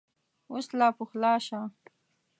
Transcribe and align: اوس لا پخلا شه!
اوس 0.51 0.67
لا 0.79 0.87
پخلا 0.97 1.33
شه! 1.45 1.59